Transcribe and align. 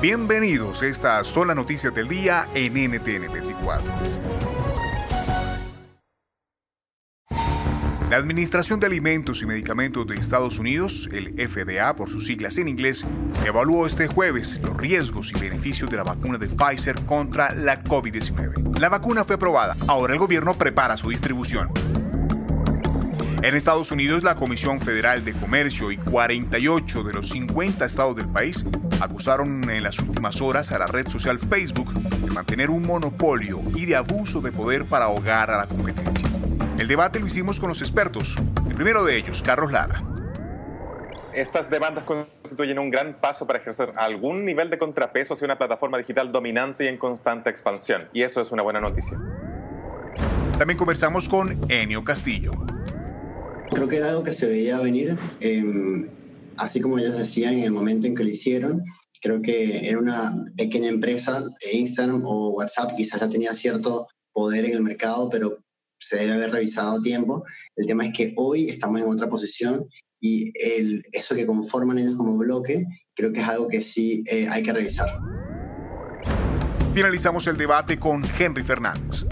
Bienvenidos, 0.00 0.82
estas 0.82 1.26
son 1.26 1.48
las 1.48 1.56
noticias 1.56 1.94
del 1.94 2.08
día 2.08 2.48
en 2.54 2.72
NTN 2.72 3.30
24. 3.30 3.82
La 8.08 8.16
Administración 8.16 8.80
de 8.80 8.86
Alimentos 8.86 9.42
y 9.42 9.46
Medicamentos 9.46 10.06
de 10.06 10.16
Estados 10.16 10.58
Unidos, 10.58 11.06
el 11.12 11.34
FDA 11.46 11.94
por 11.96 12.08
sus 12.08 12.24
siglas 12.24 12.56
en 12.56 12.68
inglés, 12.68 13.04
evaluó 13.44 13.86
este 13.86 14.06
jueves 14.06 14.58
los 14.64 14.74
riesgos 14.74 15.32
y 15.36 15.38
beneficios 15.38 15.90
de 15.90 15.98
la 15.98 16.04
vacuna 16.04 16.38
de 16.38 16.48
Pfizer 16.48 17.04
contra 17.04 17.54
la 17.54 17.84
COVID-19. 17.84 18.78
La 18.78 18.88
vacuna 18.88 19.24
fue 19.24 19.34
aprobada, 19.34 19.76
ahora 19.86 20.14
el 20.14 20.18
gobierno 20.18 20.54
prepara 20.54 20.96
su 20.96 21.10
distribución. 21.10 21.68
En 23.42 23.54
Estados 23.54 23.92
Unidos, 23.92 24.22
la 24.22 24.34
Comisión 24.34 24.80
Federal 24.80 25.26
de 25.26 25.34
Comercio 25.34 25.90
y 25.90 25.98
48 25.98 27.02
de 27.02 27.12
los 27.12 27.28
50 27.28 27.84
estados 27.84 28.16
del 28.16 28.28
país 28.28 28.64
acusaron 29.00 29.68
en 29.70 29.82
las 29.82 29.98
últimas 29.98 30.40
horas 30.40 30.72
a 30.72 30.78
la 30.78 30.86
red 30.86 31.08
social 31.08 31.38
Facebook 31.38 31.92
de 31.92 32.30
mantener 32.30 32.70
un 32.70 32.82
monopolio 32.82 33.60
y 33.74 33.86
de 33.86 33.96
abuso 33.96 34.40
de 34.40 34.52
poder 34.52 34.84
para 34.84 35.06
ahogar 35.06 35.50
a 35.50 35.58
la 35.58 35.66
competencia. 35.66 36.28
El 36.78 36.88
debate 36.88 37.20
lo 37.20 37.26
hicimos 37.26 37.60
con 37.60 37.68
los 37.68 37.80
expertos. 37.80 38.36
El 38.68 38.74
primero 38.74 39.04
de 39.04 39.16
ellos, 39.16 39.42
Carlos 39.42 39.72
Lara. 39.72 40.02
Estas 41.34 41.70
demandas 41.70 42.04
constituyen 42.04 42.78
un 42.78 42.90
gran 42.90 43.20
paso 43.20 43.46
para 43.46 43.58
ejercer 43.58 43.90
algún 43.96 44.44
nivel 44.44 44.68
de 44.68 44.78
contrapeso 44.78 45.34
hacia 45.34 45.44
una 45.44 45.58
plataforma 45.58 45.98
digital 45.98 46.32
dominante 46.32 46.84
y 46.84 46.88
en 46.88 46.98
constante 46.98 47.50
expansión. 47.50 48.08
Y 48.12 48.22
eso 48.22 48.40
es 48.40 48.50
una 48.50 48.62
buena 48.62 48.80
noticia. 48.80 49.18
También 50.58 50.76
conversamos 50.76 51.28
con 51.28 51.58
Enio 51.70 52.02
Castillo. 52.04 52.52
Creo 53.70 53.88
que 53.88 53.98
era 53.98 54.08
algo 54.08 54.24
que 54.24 54.32
se 54.32 54.48
veía 54.48 54.78
venir, 54.78 55.16
em, 55.40 56.08
así 56.60 56.80
como 56.80 56.98
ellos 56.98 57.16
decían 57.16 57.54
en 57.54 57.64
el 57.64 57.72
momento 57.72 58.06
en 58.06 58.14
que 58.14 58.22
lo 58.22 58.30
hicieron. 58.30 58.82
Creo 59.22 59.42
que 59.42 59.88
era 59.88 59.98
una 59.98 60.44
pequeña 60.56 60.88
empresa, 60.88 61.44
Instagram 61.72 62.24
o 62.24 62.50
WhatsApp 62.50 62.94
quizás 62.96 63.20
ya 63.20 63.28
tenía 63.28 63.54
cierto 63.54 64.06
poder 64.32 64.66
en 64.66 64.72
el 64.72 64.82
mercado, 64.82 65.28
pero 65.30 65.58
se 65.98 66.16
debe 66.16 66.32
haber 66.32 66.52
revisado 66.52 67.00
tiempo. 67.00 67.44
El 67.76 67.86
tema 67.86 68.06
es 68.06 68.12
que 68.14 68.34
hoy 68.36 68.68
estamos 68.68 69.00
en 69.00 69.08
otra 69.08 69.28
posición 69.28 69.86
y 70.20 70.52
el, 70.58 71.02
eso 71.12 71.34
que 71.34 71.46
conforman 71.46 71.98
ellos 71.98 72.16
como 72.16 72.36
bloque, 72.36 72.84
creo 73.14 73.32
que 73.32 73.40
es 73.40 73.48
algo 73.48 73.68
que 73.68 73.82
sí 73.82 74.22
eh, 74.26 74.46
hay 74.48 74.62
que 74.62 74.72
revisar. 74.72 75.08
Finalizamos 76.94 77.46
el 77.46 77.56
debate 77.56 77.98
con 77.98 78.22
Henry 78.38 78.62
Fernández. 78.62 79.24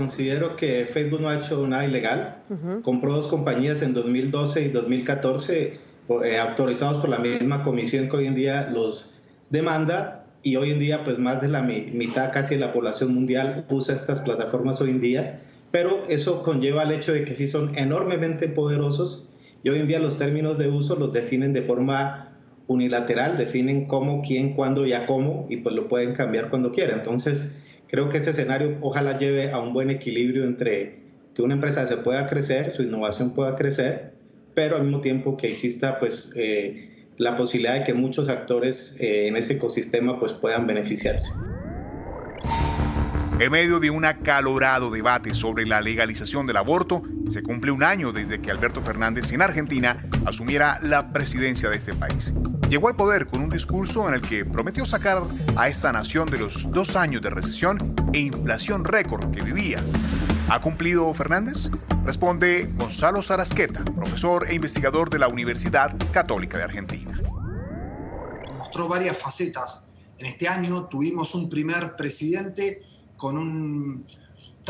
Considero 0.00 0.56
que 0.56 0.86
Facebook 0.86 1.20
no 1.20 1.28
ha 1.28 1.36
hecho 1.36 1.66
nada 1.66 1.84
ilegal. 1.84 2.36
Compró 2.82 3.16
dos 3.16 3.28
compañías 3.28 3.82
en 3.82 3.92
2012 3.92 4.62
y 4.62 4.68
2014 4.70 5.78
eh, 6.24 6.38
autorizados 6.38 7.02
por 7.02 7.10
la 7.10 7.18
misma 7.18 7.62
comisión 7.62 8.08
que 8.08 8.16
hoy 8.16 8.26
en 8.26 8.34
día 8.34 8.70
los 8.72 9.20
demanda 9.50 10.24
y 10.42 10.56
hoy 10.56 10.70
en 10.70 10.78
día 10.78 11.04
pues 11.04 11.18
más 11.18 11.42
de 11.42 11.48
la 11.48 11.60
mitad 11.60 12.32
casi 12.32 12.54
de 12.54 12.62
la 12.62 12.72
población 12.72 13.12
mundial 13.14 13.66
usa 13.68 13.94
estas 13.94 14.20
plataformas 14.20 14.80
hoy 14.80 14.88
en 14.88 15.02
día, 15.02 15.42
pero 15.70 16.00
eso 16.08 16.42
conlleva 16.42 16.84
el 16.84 16.92
hecho 16.92 17.12
de 17.12 17.24
que 17.24 17.36
sí 17.36 17.46
son 17.46 17.76
enormemente 17.76 18.48
poderosos 18.48 19.28
y 19.62 19.68
hoy 19.68 19.80
en 19.80 19.86
día 19.86 19.98
los 19.98 20.16
términos 20.16 20.56
de 20.56 20.70
uso 20.70 20.96
los 20.96 21.12
definen 21.12 21.52
de 21.52 21.60
forma 21.60 22.38
unilateral, 22.68 23.36
definen 23.36 23.86
cómo, 23.86 24.22
quién, 24.22 24.54
cuándo 24.54 24.86
y 24.86 24.94
a 24.94 25.04
cómo 25.04 25.46
y 25.50 25.58
pues 25.58 25.74
lo 25.74 25.88
pueden 25.88 26.14
cambiar 26.14 26.48
cuando 26.48 26.72
quieran. 26.72 27.00
Entonces 27.00 27.54
creo 27.90 28.08
que 28.08 28.18
ese 28.18 28.30
escenario 28.30 28.78
ojalá 28.80 29.18
lleve 29.18 29.50
a 29.50 29.58
un 29.58 29.72
buen 29.72 29.90
equilibrio 29.90 30.44
entre 30.44 31.00
que 31.34 31.42
una 31.42 31.54
empresa 31.54 31.86
se 31.86 31.96
pueda 31.98 32.28
crecer, 32.28 32.74
su 32.74 32.82
innovación 32.82 33.34
pueda 33.34 33.56
crecer, 33.56 34.12
pero 34.54 34.76
al 34.76 34.82
mismo 34.82 35.00
tiempo 35.00 35.36
que 35.36 35.48
exista 35.48 35.98
pues... 35.98 36.32
Eh, 36.36 36.86
la 37.20 37.36
posibilidad 37.36 37.74
de 37.74 37.84
que 37.84 37.92
muchos 37.92 38.30
actores 38.30 38.96
eh, 38.98 39.28
en 39.28 39.36
ese 39.36 39.52
ecosistema 39.52 40.18
pues, 40.18 40.32
puedan 40.32 40.66
beneficiarse. 40.66 41.30
En 43.38 43.52
medio 43.52 43.78
de 43.78 43.90
un 43.90 44.06
acalorado 44.06 44.90
debate 44.90 45.34
sobre 45.34 45.66
la 45.66 45.82
legalización 45.82 46.46
del 46.46 46.56
aborto, 46.56 47.02
se 47.28 47.42
cumple 47.42 47.72
un 47.72 47.82
año 47.82 48.12
desde 48.12 48.40
que 48.40 48.50
Alberto 48.50 48.80
Fernández 48.80 49.32
en 49.32 49.42
Argentina 49.42 49.98
asumiera 50.24 50.78
la 50.82 51.12
presidencia 51.12 51.68
de 51.68 51.76
este 51.76 51.92
país. 51.92 52.32
Llegó 52.70 52.86
al 52.86 52.94
poder 52.94 53.26
con 53.26 53.40
un 53.40 53.50
discurso 53.50 54.06
en 54.06 54.14
el 54.14 54.20
que 54.20 54.44
prometió 54.44 54.86
sacar 54.86 55.24
a 55.56 55.66
esta 55.66 55.90
nación 55.90 56.26
de 56.30 56.38
los 56.38 56.70
dos 56.70 56.94
años 56.94 57.20
de 57.20 57.28
recesión 57.28 57.96
e 58.12 58.20
inflación 58.20 58.84
récord 58.84 59.28
que 59.32 59.42
vivía. 59.42 59.82
¿Ha 60.48 60.60
cumplido 60.60 61.12
Fernández? 61.12 61.68
Responde 62.04 62.70
Gonzalo 62.76 63.22
Sarasqueta, 63.22 63.84
profesor 63.84 64.46
e 64.48 64.54
investigador 64.54 65.10
de 65.10 65.18
la 65.18 65.26
Universidad 65.26 65.96
Católica 66.12 66.58
de 66.58 66.64
Argentina. 66.64 67.20
Mostró 68.56 68.86
varias 68.86 69.18
facetas. 69.18 69.82
En 70.16 70.26
este 70.26 70.46
año 70.46 70.84
tuvimos 70.84 71.34
un 71.34 71.50
primer 71.50 71.96
presidente 71.96 72.84
con 73.16 73.36
un 73.36 74.06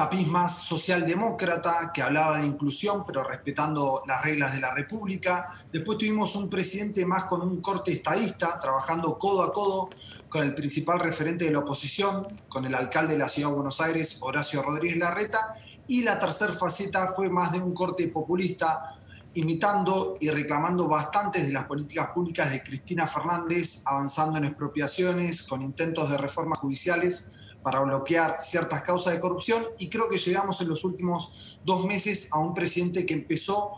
tapiz 0.00 0.26
más 0.26 0.60
socialdemócrata 0.60 1.90
que 1.92 2.00
hablaba 2.00 2.38
de 2.38 2.46
inclusión, 2.46 3.04
pero 3.04 3.22
respetando 3.22 4.02
las 4.06 4.22
reglas 4.22 4.54
de 4.54 4.60
la 4.60 4.72
República. 4.72 5.50
Después 5.70 5.98
tuvimos 5.98 6.34
un 6.36 6.48
presidente 6.48 7.04
más 7.04 7.24
con 7.24 7.42
un 7.42 7.60
corte 7.60 7.92
estadista, 7.92 8.58
trabajando 8.58 9.18
codo 9.18 9.42
a 9.42 9.52
codo 9.52 9.90
con 10.30 10.42
el 10.42 10.54
principal 10.54 11.00
referente 11.00 11.44
de 11.44 11.50
la 11.50 11.58
oposición, 11.58 12.26
con 12.48 12.64
el 12.64 12.74
alcalde 12.74 13.12
de 13.12 13.18
la 13.18 13.28
Ciudad 13.28 13.50
de 13.50 13.56
Buenos 13.56 13.78
Aires, 13.78 14.16
Horacio 14.20 14.62
Rodríguez 14.62 14.96
Larreta, 14.96 15.52
y 15.86 16.02
la 16.02 16.18
tercera 16.18 16.54
faceta 16.54 17.12
fue 17.14 17.28
más 17.28 17.52
de 17.52 17.60
un 17.60 17.74
corte 17.74 18.08
populista, 18.08 18.96
imitando 19.34 20.16
y 20.18 20.30
reclamando 20.30 20.88
bastantes 20.88 21.46
de 21.46 21.52
las 21.52 21.64
políticas 21.64 22.08
públicas 22.08 22.50
de 22.50 22.62
Cristina 22.62 23.06
Fernández, 23.06 23.82
avanzando 23.84 24.38
en 24.38 24.46
expropiaciones, 24.46 25.42
con 25.42 25.60
intentos 25.60 26.08
de 26.08 26.16
reformas 26.16 26.58
judiciales 26.58 27.28
para 27.62 27.80
bloquear 27.80 28.36
ciertas 28.40 28.82
causas 28.82 29.12
de 29.12 29.20
corrupción 29.20 29.66
y 29.78 29.88
creo 29.88 30.08
que 30.08 30.18
llegamos 30.18 30.60
en 30.60 30.68
los 30.68 30.84
últimos 30.84 31.32
dos 31.64 31.84
meses 31.84 32.28
a 32.32 32.38
un 32.38 32.54
presidente 32.54 33.04
que 33.04 33.14
empezó 33.14 33.72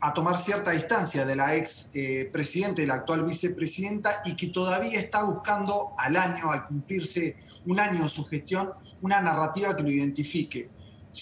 a 0.00 0.12
tomar 0.12 0.38
cierta 0.38 0.72
distancia 0.72 1.24
de 1.24 1.36
la 1.36 1.54
ex 1.56 1.90
eh, 1.94 2.28
presidenta 2.32 2.82
y 2.82 2.86
la 2.86 2.94
actual 2.94 3.24
vicepresidenta 3.24 4.20
y 4.24 4.36
que 4.36 4.48
todavía 4.48 5.00
está 5.00 5.24
buscando 5.24 5.92
al 5.96 6.16
año, 6.16 6.50
al 6.50 6.66
cumplirse 6.66 7.36
un 7.66 7.80
año 7.80 8.04
de 8.04 8.08
su 8.08 8.24
gestión, 8.26 8.70
una 9.02 9.20
narrativa 9.20 9.74
que 9.74 9.82
lo 9.82 9.90
identifique. 9.90 10.70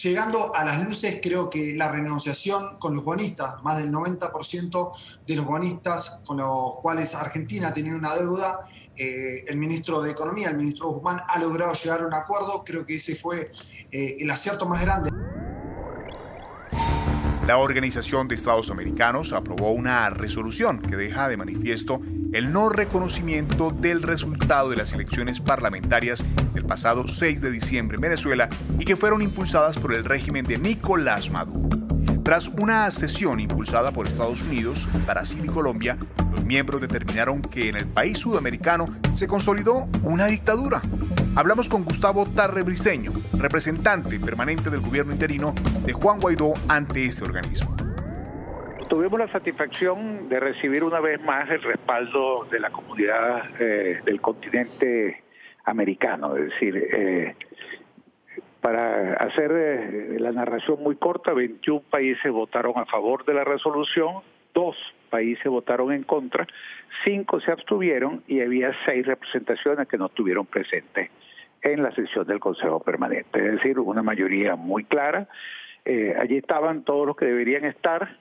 Llegando 0.02 0.52
a 0.54 0.64
las 0.64 0.82
luces, 0.82 1.20
creo 1.22 1.48
que 1.48 1.74
la 1.76 1.88
renegociación 1.88 2.78
con 2.78 2.96
los 2.96 3.04
bonistas, 3.04 3.62
más 3.62 3.78
del 3.78 3.92
90% 3.92 4.90
de 5.24 5.36
los 5.36 5.46
bonistas 5.46 6.20
con 6.26 6.38
los 6.38 6.76
cuales 6.76 7.14
Argentina 7.14 7.72
tenía 7.72 7.94
una 7.94 8.16
deuda, 8.16 8.60
eh, 8.96 9.44
el 9.46 9.56
ministro 9.56 10.00
de 10.02 10.12
Economía, 10.12 10.50
el 10.50 10.56
ministro 10.56 10.88
Guzmán, 10.90 11.20
ha 11.26 11.38
logrado 11.38 11.72
llegar 11.74 12.02
a 12.02 12.06
un 12.06 12.14
acuerdo. 12.14 12.62
Creo 12.64 12.84
que 12.86 12.96
ese 12.96 13.16
fue 13.16 13.50
eh, 13.90 14.16
el 14.18 14.30
acierto 14.30 14.66
más 14.66 14.80
grande. 14.80 15.10
La 17.46 17.58
Organización 17.58 18.26
de 18.26 18.36
Estados 18.36 18.70
Americanos 18.70 19.34
aprobó 19.34 19.72
una 19.72 20.08
resolución 20.08 20.80
que 20.80 20.96
deja 20.96 21.28
de 21.28 21.36
manifiesto 21.36 22.00
el 22.32 22.50
no 22.50 22.70
reconocimiento 22.70 23.70
del 23.70 24.02
resultado 24.02 24.70
de 24.70 24.76
las 24.76 24.94
elecciones 24.94 25.40
parlamentarias 25.40 26.24
del 26.54 26.64
pasado 26.64 27.06
6 27.06 27.42
de 27.42 27.50
diciembre 27.50 27.96
en 27.96 28.00
Venezuela 28.00 28.48
y 28.78 28.86
que 28.86 28.96
fueron 28.96 29.20
impulsadas 29.20 29.78
por 29.78 29.92
el 29.92 30.04
régimen 30.04 30.46
de 30.46 30.56
Nicolás 30.56 31.30
Maduro. 31.30 31.83
Tras 32.24 32.48
una 32.48 32.90
sesión 32.90 33.38
impulsada 33.38 33.92
por 33.92 34.06
Estados 34.06 34.40
Unidos, 34.40 34.88
Brasil 35.06 35.44
y 35.44 35.48
Colombia, 35.48 35.98
los 36.32 36.42
miembros 36.42 36.80
determinaron 36.80 37.42
que 37.42 37.68
en 37.68 37.76
el 37.76 37.86
país 37.86 38.16
sudamericano 38.16 38.86
se 39.12 39.26
consolidó 39.26 39.88
una 40.04 40.24
dictadura. 40.26 40.80
Hablamos 41.36 41.68
con 41.68 41.84
Gustavo 41.84 42.24
Tarrebriceño, 42.24 43.12
representante 43.38 44.18
permanente 44.18 44.70
del 44.70 44.80
gobierno 44.80 45.12
interino 45.12 45.54
de 45.84 45.92
Juan 45.92 46.18
Guaidó 46.18 46.54
ante 46.66 47.04
este 47.04 47.24
organismo. 47.24 47.76
Tuvimos 48.88 49.20
la 49.20 49.28
satisfacción 49.28 50.30
de 50.30 50.40
recibir 50.40 50.82
una 50.82 51.00
vez 51.00 51.20
más 51.20 51.50
el 51.50 51.62
respaldo 51.62 52.46
de 52.50 52.58
la 52.58 52.70
comunidad 52.70 53.50
eh, 53.60 54.00
del 54.02 54.22
continente 54.22 55.22
americano, 55.66 56.36
es 56.38 56.44
decir, 56.44 56.76
eh, 56.76 57.36
para 58.64 59.12
hacer 59.16 59.52
eh, 59.52 60.16
la 60.18 60.32
narración 60.32 60.82
muy 60.82 60.96
corta, 60.96 61.34
21 61.34 61.82
países 61.90 62.32
votaron 62.32 62.72
a 62.78 62.86
favor 62.86 63.26
de 63.26 63.34
la 63.34 63.44
resolución, 63.44 64.22
dos 64.54 64.74
países 65.10 65.44
votaron 65.44 65.92
en 65.92 66.02
contra, 66.02 66.46
cinco 67.04 67.40
se 67.40 67.52
abstuvieron 67.52 68.22
y 68.26 68.40
había 68.40 68.72
seis 68.86 69.04
representaciones 69.04 69.86
que 69.86 69.98
no 69.98 70.06
estuvieron 70.06 70.46
presentes 70.46 71.10
en 71.60 71.82
la 71.82 71.94
sesión 71.94 72.26
del 72.26 72.40
Consejo 72.40 72.80
Permanente. 72.80 73.38
Es 73.38 73.52
decir, 73.56 73.78
una 73.78 74.02
mayoría 74.02 74.56
muy 74.56 74.84
clara. 74.84 75.28
Eh, 75.84 76.16
allí 76.18 76.38
estaban 76.38 76.84
todos 76.84 77.06
los 77.06 77.16
que 77.16 77.26
deberían 77.26 77.66
estar. 77.66 78.16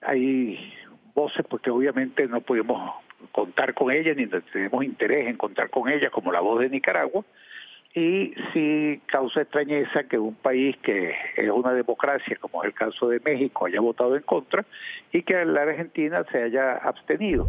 Hay 0.00 0.74
voces 1.12 1.44
porque 1.50 1.70
obviamente 1.70 2.28
no 2.28 2.40
pudimos 2.40 2.88
contar 3.32 3.74
con 3.74 3.90
ellas 3.90 4.16
ni 4.16 4.28
tenemos 4.28 4.84
interés 4.84 5.26
en 5.26 5.36
contar 5.36 5.70
con 5.70 5.88
ellas, 5.88 6.12
como 6.12 6.30
la 6.30 6.38
voz 6.38 6.60
de 6.60 6.70
Nicaragua 6.70 7.24
y 7.94 8.32
sí 8.52 9.00
causa 9.06 9.42
extrañeza 9.42 10.04
que 10.04 10.18
un 10.18 10.34
país 10.34 10.76
que 10.82 11.14
es 11.36 11.50
una 11.50 11.74
democracia, 11.74 12.36
como 12.40 12.62
es 12.62 12.68
el 12.68 12.74
caso 12.74 13.08
de 13.08 13.20
México, 13.20 13.66
haya 13.66 13.80
votado 13.80 14.16
en 14.16 14.22
contra 14.22 14.64
y 15.12 15.22
que 15.22 15.44
la 15.44 15.62
Argentina 15.62 16.24
se 16.32 16.42
haya 16.42 16.76
abstenido. 16.76 17.48